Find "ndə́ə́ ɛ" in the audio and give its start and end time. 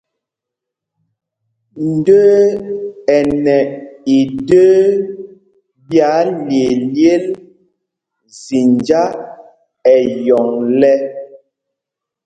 1.91-3.17